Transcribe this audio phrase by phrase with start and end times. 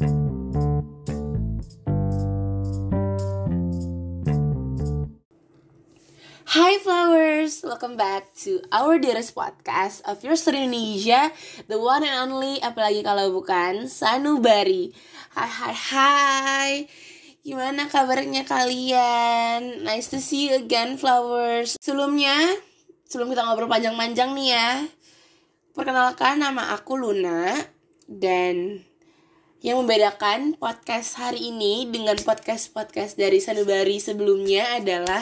[0.00, 0.08] Hi
[6.80, 11.28] flowers, welcome back to our dearest podcast of your Indonesia,
[11.68, 14.96] the one and only, apalagi kalau bukan Sanubari.
[15.36, 16.72] Hai hai hai,
[17.44, 19.84] gimana kabarnya kalian?
[19.84, 21.76] Nice to see you again flowers.
[21.76, 22.56] Sebelumnya,
[23.04, 24.88] sebelum kita ngobrol panjang-panjang nih ya,
[25.76, 27.52] perkenalkan nama aku Luna
[28.08, 28.88] dan
[29.60, 35.20] yang membedakan podcast hari ini dengan podcast-podcast dari Sanubari sebelumnya adalah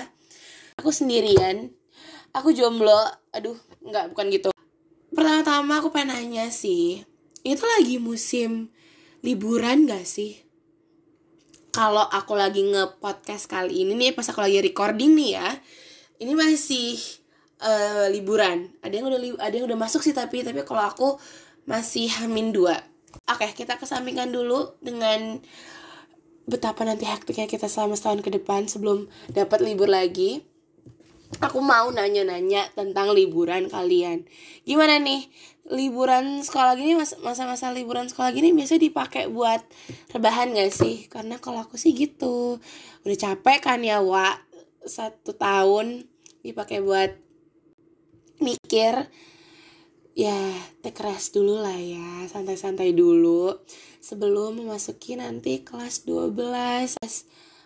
[0.79, 1.75] aku sendirian
[2.31, 2.95] aku jomblo
[3.35, 4.51] aduh nggak bukan gitu.
[5.11, 7.03] Pertama-tama aku pengen nanya sih
[7.43, 8.71] itu lagi musim
[9.27, 10.39] liburan gak sih?
[11.75, 15.51] Kalau aku lagi nge-podcast kali ini nih pas aku lagi recording nih ya
[16.23, 16.95] ini masih
[17.59, 18.71] uh, liburan.
[18.87, 21.19] Ada yang udah ada yang udah masuk sih tapi tapi kalau aku
[21.67, 22.79] masih hamin dua
[23.27, 25.43] oke kita kesampingkan dulu dengan
[26.49, 30.47] betapa nanti hektiknya kita selama setahun ke depan sebelum dapat libur lagi
[31.37, 34.25] aku mau nanya-nanya tentang liburan kalian.
[34.65, 35.29] Gimana nih?
[35.69, 39.61] Liburan sekolah gini masa-masa liburan sekolah gini biasanya dipakai buat
[40.17, 41.05] rebahan gak sih?
[41.13, 42.57] Karena kalau aku sih gitu.
[43.05, 44.41] Udah capek kan ya, Wak.
[44.89, 46.09] Satu tahun
[46.41, 47.13] dipakai buat
[48.41, 49.13] mikir
[50.19, 50.35] ya
[50.83, 53.55] take rest dulu lah ya santai-santai dulu
[54.03, 56.99] sebelum memasuki nanti kelas 12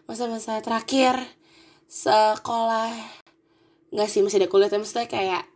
[0.05, 1.17] masa-masa terakhir
[1.89, 2.93] sekolah.
[3.89, 5.49] Nggak sih masih ada kuliah tapi maksudnya kayak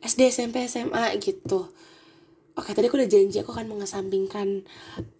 [0.00, 1.68] SD SMP SMA gitu.
[2.56, 4.64] Oke tadi aku udah janji aku akan mengesampingkan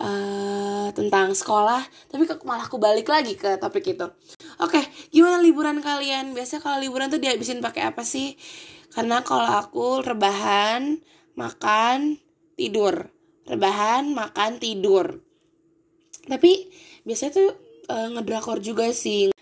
[0.01, 4.09] uh, tentang sekolah tapi malah aku balik lagi ke topik itu.
[4.57, 4.81] Oke
[5.13, 6.33] gimana liburan kalian?
[6.33, 8.37] Biasanya kalau liburan tuh dihabisin pakai apa sih
[8.93, 11.01] karena kalau aku rebahan
[11.35, 12.21] makan
[12.55, 13.09] tidur.
[13.49, 15.19] Rebahan makan tidur.
[16.29, 16.71] Tapi
[17.03, 17.51] biasanya tuh
[17.91, 19.33] uh, ngedrakor juga sih.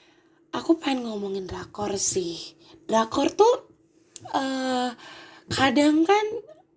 [0.54, 2.56] Aku pengen ngomongin drakor sih.
[2.86, 3.54] Drakor tuh
[4.32, 4.90] uh,
[5.50, 6.26] kadang kan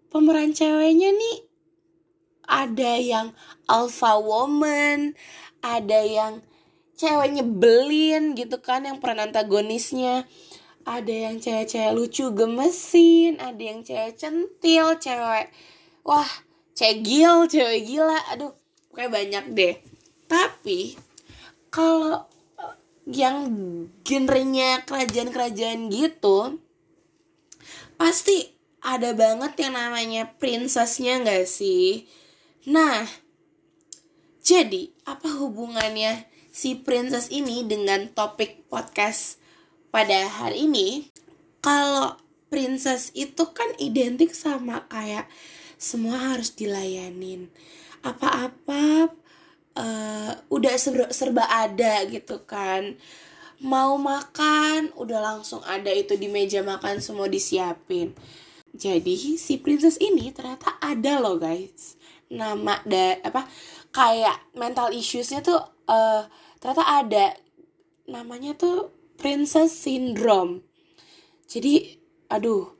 [0.09, 1.37] pemeran ceweknya nih
[2.43, 3.27] ada yang
[3.65, 5.15] alpha woman,
[5.63, 6.43] ada yang
[6.99, 10.27] cewek nyebelin gitu kan yang peran antagonisnya.
[10.83, 15.47] Ada yang cewek-cewek lucu gemesin, ada yang cewek centil, cewek
[16.03, 16.27] wah,
[16.75, 18.19] cegil, cewek gila.
[18.35, 18.51] Aduh,
[18.91, 19.75] kayak banyak deh.
[20.27, 20.99] Tapi
[21.71, 22.27] kalau
[23.03, 23.51] yang
[24.07, 26.59] genrenya kerajaan-kerajaan gitu
[27.99, 28.51] pasti
[28.83, 32.07] ada banget yang namanya princessnya gak sih?
[32.67, 33.07] Nah,
[34.43, 39.39] jadi apa hubungannya si princess ini dengan topik podcast
[39.93, 41.13] pada hari ini?
[41.61, 42.17] Kalau
[42.49, 45.29] princess itu kan identik sama kayak
[45.77, 47.53] semua harus dilayanin.
[48.01, 49.13] Apa-apa
[49.77, 52.97] uh, udah serba, serba ada gitu kan
[53.63, 58.11] mau makan udah langsung ada itu di meja makan semua disiapin
[58.73, 61.95] jadi si princess ini ternyata ada loh guys
[62.27, 63.45] nama da apa
[63.93, 66.25] kayak mental issuesnya tuh uh,
[66.57, 67.25] ternyata ada
[68.09, 68.91] namanya tuh
[69.23, 70.67] princess syndrome.
[71.47, 71.95] Jadi
[72.27, 72.75] aduh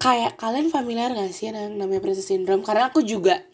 [0.00, 2.64] kayak kalian familiar gak sih namanya princess syndrome?
[2.64, 3.44] Karena aku juga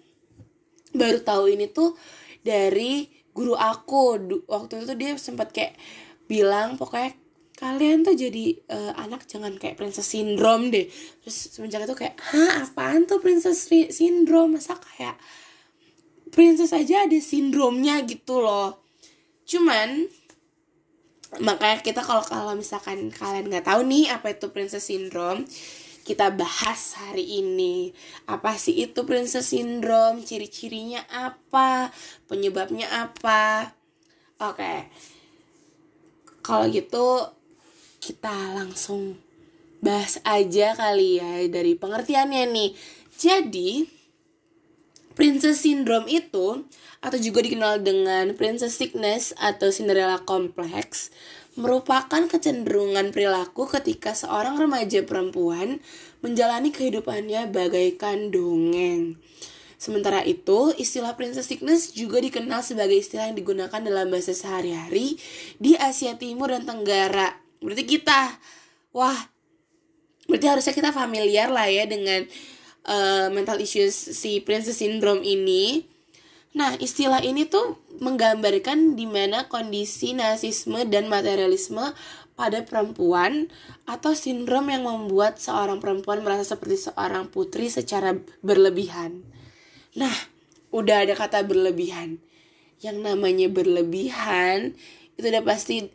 [0.94, 1.98] baru tahu ini tuh
[2.46, 4.22] dari guru aku.
[4.46, 5.74] Waktu itu dia sempat kayak
[6.30, 7.18] bilang pokoknya
[7.56, 10.86] kalian tuh jadi uh, anak jangan kayak princess syndrome deh.
[11.26, 14.54] Terus semenjak itu kayak hah apaan tuh princess syndrome?
[14.54, 15.18] Masa kayak
[16.30, 18.86] princess aja ada sindromnya gitu loh.
[19.48, 20.06] Cuman
[21.42, 25.44] makanya kita kalau kalau misalkan kalian nggak tahu nih apa itu princess syndrome
[26.06, 27.90] kita bahas hari ini.
[28.30, 30.22] Apa sih itu princess syndrome?
[30.22, 31.90] Ciri-cirinya apa?
[32.30, 33.74] Penyebabnya apa?
[34.38, 34.54] Oke.
[34.54, 34.78] Okay.
[36.46, 37.26] Kalau gitu
[37.98, 39.18] kita langsung
[39.82, 42.70] bahas aja kali ya dari pengertiannya nih.
[43.18, 43.95] Jadi,
[45.16, 46.68] princess syndrome itu
[47.00, 51.08] atau juga dikenal dengan princess sickness atau Cinderella complex
[51.56, 55.80] merupakan kecenderungan perilaku ketika seorang remaja perempuan
[56.20, 59.16] menjalani kehidupannya bagaikan dongeng.
[59.76, 65.20] Sementara itu, istilah princess sickness juga dikenal sebagai istilah yang digunakan dalam bahasa sehari-hari
[65.60, 67.36] di Asia Timur dan Tenggara.
[67.60, 68.36] Berarti kita,
[68.96, 69.16] wah,
[70.28, 72.24] berarti harusnya kita familiar lah ya dengan
[72.86, 75.84] uh, mental issues si princess syndrome ini.
[76.56, 81.92] Nah, istilah ini tuh menggambarkan di mana kondisi nasisme dan materialisme
[82.32, 83.52] pada perempuan
[83.84, 89.20] atau sindrom yang membuat seorang perempuan merasa seperti seorang putri secara berlebihan.
[89.96, 90.12] Nah,
[90.72, 92.20] udah ada kata berlebihan
[92.84, 94.76] yang namanya berlebihan
[95.16, 95.88] itu udah pasti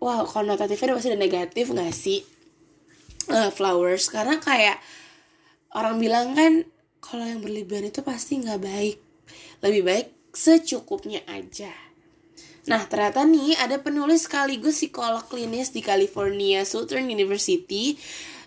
[0.00, 2.24] wow konotatifnya udah pasti udah negatif gak sih
[3.28, 4.80] uh, flowers karena kayak
[5.74, 6.66] orang bilang kan
[7.00, 8.96] kalau yang berlebihan itu pasti nggak baik
[9.62, 11.70] lebih baik secukupnya aja
[12.60, 17.96] Nah, ternyata nih ada penulis sekaligus psikolog klinis di California Southern University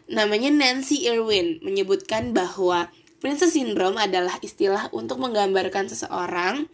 [0.07, 2.91] namanya Nancy Irwin menyebutkan bahwa
[3.23, 6.67] princess syndrome adalah istilah untuk menggambarkan seseorang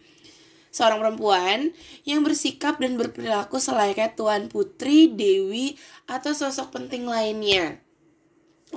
[0.70, 1.74] seorang perempuan
[2.06, 5.74] yang bersikap dan berperilaku selayaknya tuan putri, dewi,
[6.06, 7.82] atau sosok penting lainnya.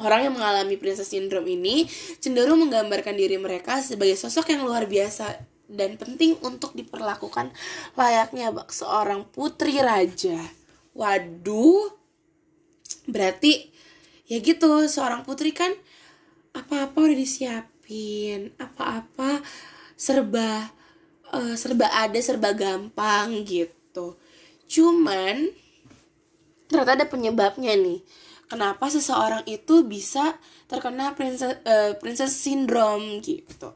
[0.02, 1.86] Orang yang mengalami princess syndrome ini
[2.18, 5.38] cenderung menggambarkan diri mereka sebagai sosok yang luar biasa
[5.70, 7.54] dan penting untuk diperlakukan
[7.94, 10.42] layaknya seorang putri raja.
[10.98, 11.94] Waduh,
[13.06, 13.70] berarti
[14.26, 15.70] ya gitu seorang putri kan
[16.54, 19.42] apa-apa udah disiapin, apa-apa
[19.98, 20.74] serba
[21.34, 24.16] uh, serba ada serba gampang gitu
[24.70, 25.50] cuman
[26.70, 28.00] ternyata ada penyebabnya nih
[28.54, 30.38] kenapa seseorang itu bisa
[30.70, 33.74] terkena princess uh, princess syndrome gitu.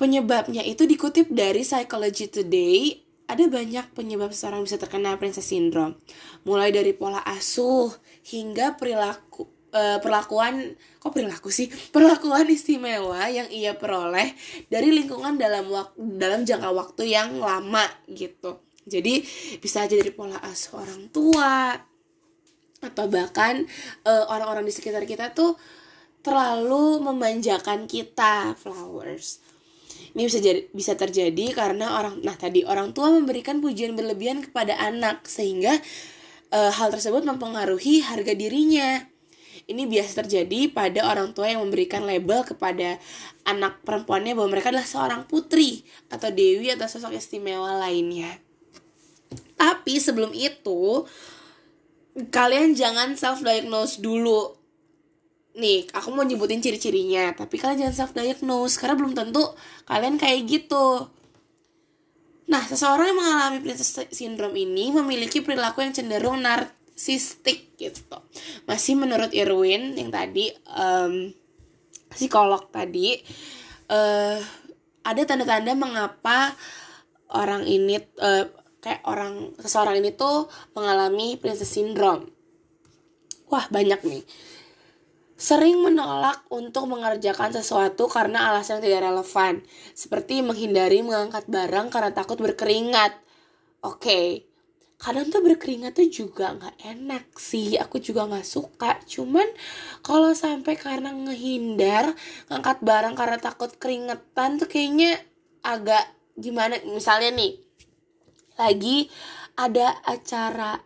[0.00, 2.96] Penyebabnya itu dikutip dari Psychology Today
[3.28, 6.00] ada banyak penyebab seseorang bisa terkena princess syndrome.
[6.48, 7.92] Mulai dari pola asuh
[8.32, 9.44] hingga perilaku
[9.76, 11.68] uh, perlakuan kok perilaku sih?
[11.94, 14.32] Perlakuan istimewa yang ia peroleh
[14.72, 18.64] dari lingkungan dalam waktu dalam jangka waktu yang lama gitu.
[18.88, 19.20] Jadi
[19.60, 21.91] bisa aja dari pola asuh orang tua
[22.82, 23.64] atau bahkan
[24.04, 25.54] uh, orang-orang di sekitar kita tuh
[26.22, 29.42] terlalu memanjakan kita flowers
[30.12, 34.76] ini bisa jadi bisa terjadi karena orang nah tadi orang tua memberikan pujian berlebihan kepada
[34.76, 35.78] anak sehingga
[36.52, 39.12] uh, hal tersebut mempengaruhi harga dirinya
[39.70, 42.98] ini biasa terjadi pada orang tua yang memberikan label kepada
[43.46, 48.42] anak perempuannya bahwa mereka adalah seorang putri atau dewi atau sosok istimewa lainnya.
[49.54, 51.06] Tapi sebelum itu,
[52.32, 54.56] kalian jangan self diagnose dulu.
[55.52, 59.44] Nih, aku mau nyebutin ciri-cirinya, tapi kalian jangan self diagnose karena belum tentu
[59.84, 61.12] kalian kayak gitu.
[62.48, 68.20] Nah, seseorang yang mengalami princess syndrome ini memiliki perilaku yang cenderung nar narsistik gitu
[68.68, 71.32] masih menurut Irwin yang tadi um,
[72.12, 73.18] psikolog tadi
[73.90, 74.38] uh,
[75.02, 76.54] ada tanda-tanda mengapa
[77.32, 78.46] orang ini uh,
[78.82, 82.26] kayak orang seseorang ini tuh mengalami princess syndrome.
[83.46, 84.22] Wah banyak nih.
[85.38, 89.54] Sering menolak untuk mengerjakan sesuatu karena alasan yang tidak relevan,
[89.90, 93.18] seperti menghindari mengangkat barang karena takut berkeringat.
[93.82, 94.26] Oke, okay,
[95.02, 97.74] kadang tuh berkeringat tuh juga nggak enak sih.
[97.74, 99.02] Aku juga nggak suka.
[99.02, 99.50] Cuman
[100.06, 102.14] kalau sampai karena ngehindar
[102.46, 105.18] ngangkat barang karena takut keringetan tuh kayaknya
[105.66, 106.06] agak
[106.38, 106.78] gimana?
[106.86, 107.58] Misalnya nih
[108.62, 109.10] lagi
[109.58, 110.78] ada acara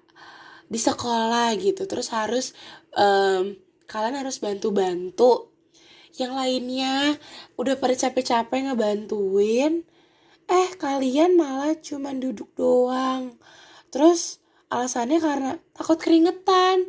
[0.66, 2.56] di sekolah gitu terus harus
[2.96, 3.54] um,
[3.86, 5.52] kalian harus bantu-bantu
[6.16, 7.14] yang lainnya
[7.60, 9.84] udah pada capek-capek ngebantuin
[10.48, 13.36] eh kalian malah cuman duduk doang
[13.96, 16.84] Terus alasannya karena takut keringetan,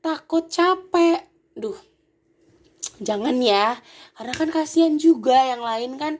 [0.00, 1.26] takut capek.
[1.52, 1.76] Duh,
[3.04, 3.76] jangan ya.
[4.16, 6.14] Karena kan kasihan juga yang lain kan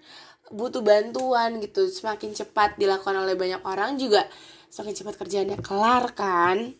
[0.52, 1.88] butuh bantuan gitu.
[1.88, 4.26] Semakin cepat dilakukan oleh banyak orang juga
[4.70, 6.74] semakin cepat kerjaannya kelar kan.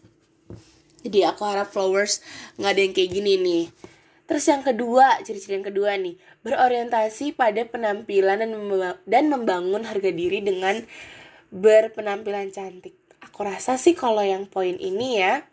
[1.06, 2.20] Jadi aku harap flowers
[2.58, 3.64] nggak ada yang kayak gini nih.
[4.26, 8.42] Terus yang kedua, ciri-ciri yang kedua nih, berorientasi pada penampilan
[9.06, 10.82] dan membangun harga diri dengan
[11.54, 15.44] berpenampilan cantik aku rasa sih kalau yang poin ini ya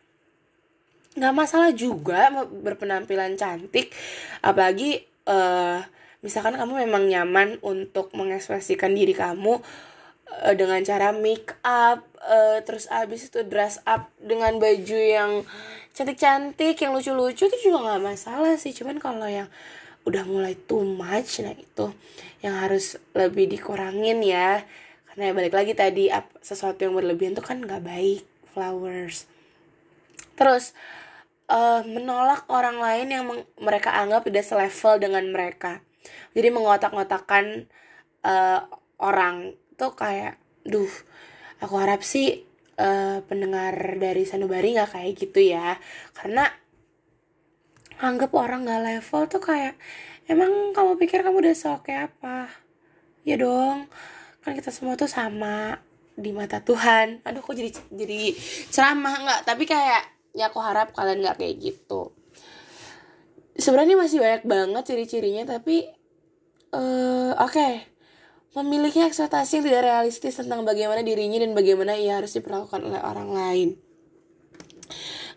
[1.19, 2.31] nggak masalah juga
[2.63, 3.91] berpenampilan cantik
[4.39, 5.83] apalagi uh,
[6.23, 9.59] misalkan kamu memang nyaman untuk mengekspresikan diri kamu
[10.41, 15.31] uh, dengan cara make up uh, terus abis itu dress up dengan baju yang
[15.93, 18.73] cantik-cantik yang lucu-lucu itu juga nggak masalah sih.
[18.73, 19.51] Cuman kalau yang
[20.03, 21.91] udah mulai too much nah itu
[22.41, 24.63] yang harus lebih dikurangin ya.
[25.11, 26.09] Karena ya balik lagi tadi
[26.41, 28.23] sesuatu yang berlebihan tuh kan nggak baik
[28.55, 29.29] flowers.
[30.33, 30.73] Terus
[31.51, 33.23] uh, menolak orang lain yang
[33.61, 35.83] mereka anggap tidak selevel dengan mereka
[36.33, 37.67] jadi mengotak-ngotakan
[38.25, 38.59] uh,
[38.99, 40.89] orang tuh kayak duh
[41.59, 42.43] aku harap sih
[42.79, 45.77] uh, pendengar dari sanubari nggak kayak gitu ya.
[46.15, 46.47] Karena
[48.03, 49.75] anggap orang nggak level tuh kayak
[50.27, 52.49] emang kamu pikir kamu udah seoke apa?
[53.23, 53.87] Ya dong
[54.43, 55.79] kan kita semua tuh sama
[56.13, 57.23] di mata Tuhan.
[57.23, 58.35] Aduh kok jadi jadi
[58.71, 59.41] ceramah nggak.
[59.47, 62.11] Tapi kayak ya aku harap kalian nggak kayak gitu
[63.63, 65.87] sebenarnya masih banyak banget ciri-cirinya tapi
[66.75, 67.55] uh, oke.
[67.55, 67.73] Okay.
[68.53, 73.33] memiliki ekspektasi yang tidak realistis tentang bagaimana dirinya dan bagaimana ia harus diperlakukan oleh orang
[73.33, 73.69] lain.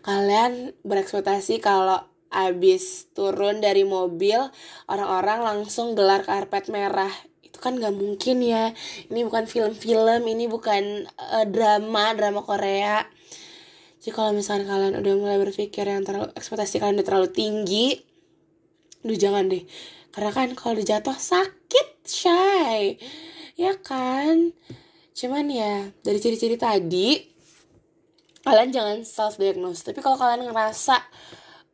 [0.05, 1.97] Kalian berekspektasi kalau
[2.29, 4.37] abis turun dari mobil
[4.85, 7.09] orang-orang langsung gelar karpet merah.
[7.41, 8.77] Itu kan gak mungkin ya.
[9.09, 13.01] Ini bukan film-film ini bukan uh, drama drama Korea.
[13.97, 18.06] Jadi kalau misalnya kalian udah mulai berpikir yang terlalu ekspektasi kalian udah terlalu tinggi
[19.05, 19.65] Duh jangan deh.
[20.13, 22.97] Karena kan kalau dijatuh sakit shy
[23.53, 24.55] Ya kan?
[25.13, 27.21] Cuman ya dari ciri-ciri tadi
[28.41, 30.97] Kalian jangan self diagnose Tapi kalau kalian ngerasa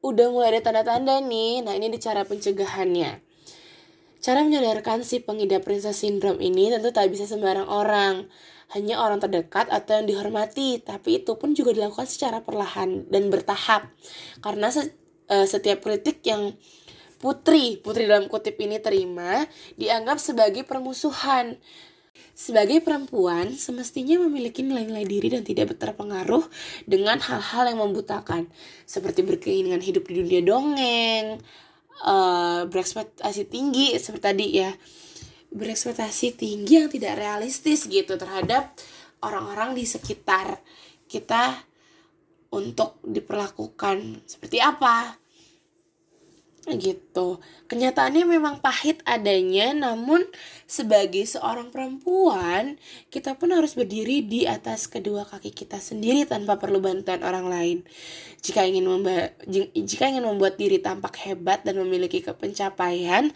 [0.04, 3.24] Udah mulai ada tanda-tanda nih Nah ini cara pencegahannya.
[4.24, 8.32] Cara menyadarkan si pengidap princess syndrome ini tentu tak bisa sembarang orang.
[8.72, 13.92] Hanya orang terdekat atau yang dihormati, tapi itu pun juga dilakukan secara perlahan dan bertahap.
[14.40, 16.56] Karena eh, setiap kritik yang
[17.24, 19.48] putri, putri dalam kutip ini terima,
[19.80, 21.56] dianggap sebagai permusuhan.
[22.36, 26.44] Sebagai perempuan, semestinya memiliki nilai-nilai diri dan tidak terpengaruh
[26.84, 28.52] dengan hal-hal yang membutakan,
[28.84, 31.40] seperti berkeinginan hidup di dunia dongeng,
[32.04, 34.72] uh, berekspektasi tinggi seperti tadi ya,
[35.54, 38.76] berekspektasi tinggi yang tidak realistis gitu terhadap
[39.24, 40.60] orang-orang di sekitar
[41.06, 41.54] kita
[42.50, 45.23] untuk diperlakukan seperti apa
[46.72, 47.44] gitu.
[47.68, 50.24] Kenyataannya memang pahit adanya namun
[50.64, 52.80] sebagai seorang perempuan
[53.12, 57.78] kita pun harus berdiri di atas kedua kaki kita sendiri tanpa perlu bantuan orang lain.
[58.40, 59.36] Jika ingin memba
[59.76, 63.28] jika ingin membuat diri tampak hebat dan memiliki pencapaian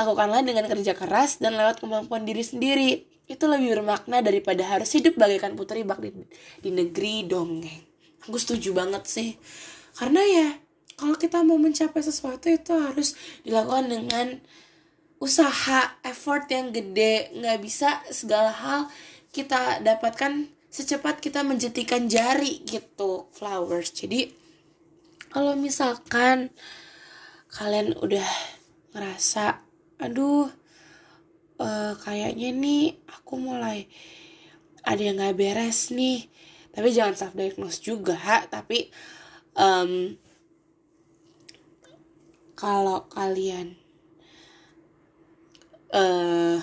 [0.00, 2.90] lakukanlah dengan kerja keras dan lewat kemampuan diri sendiri.
[3.30, 6.10] Itu lebih bermakna daripada harus hidup bagaikan putri bak di,
[6.58, 7.86] di negeri dongeng.
[8.26, 9.38] Aku setuju banget sih.
[9.94, 10.48] Karena ya
[11.00, 14.36] kalau kita mau mencapai sesuatu itu harus dilakukan dengan
[15.16, 17.32] usaha effort yang gede.
[17.32, 18.92] Nggak bisa segala hal
[19.32, 23.96] kita dapatkan secepat kita menjetikan jari gitu flowers.
[23.96, 24.28] Jadi
[25.32, 26.52] kalau misalkan
[27.48, 28.28] kalian udah
[28.92, 29.64] ngerasa
[30.04, 30.52] aduh
[31.56, 33.88] uh, kayaknya nih aku mulai
[34.84, 36.28] ada yang nggak beres nih.
[36.76, 38.92] Tapi jangan self diagnose juga tapi
[39.56, 40.14] um,
[42.60, 43.72] kalau kalian
[45.96, 46.60] uh,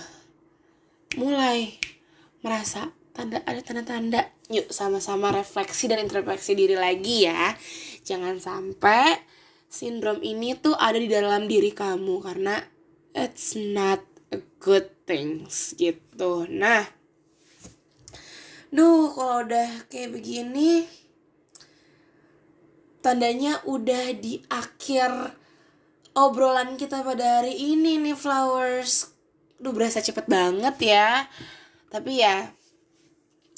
[1.18, 1.74] mulai
[2.46, 7.58] merasa tanda ada tanda-tanda yuk sama-sama refleksi dan introspeksi diri lagi ya.
[8.06, 9.18] Jangan sampai
[9.66, 12.62] sindrom ini tuh ada di dalam diri kamu karena
[13.18, 16.46] it's not a good things gitu.
[16.46, 16.86] Nah
[18.70, 20.86] duh kalau udah kayak begini
[23.02, 25.34] tandanya udah di akhir
[26.18, 29.14] obrolan kita pada hari ini nih flowers.
[29.62, 31.30] Duh berasa cepet banget ya.
[31.94, 32.50] Tapi ya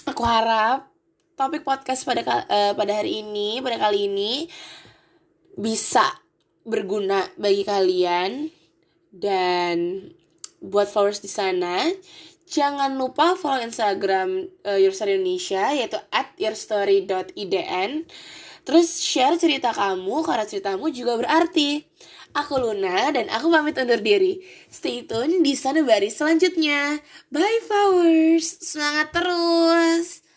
[0.07, 0.89] Aku harap
[1.37, 4.49] topik podcast pada uh, pada hari ini pada kali ini
[5.53, 6.03] bisa
[6.65, 8.49] berguna bagi kalian.
[9.09, 10.05] Dan
[10.61, 11.81] buat followers di sana
[12.49, 18.09] jangan lupa follow Instagram uh, Your Story Indonesia yaitu at yourstory.idn
[18.65, 21.85] terus share cerita kamu karena ceritamu juga berarti
[22.37, 24.45] Aku Luna dan aku pamit undur diri.
[24.69, 27.01] Stay tune di Sanubari selanjutnya.
[27.33, 30.28] Bye flowers, semangat terus.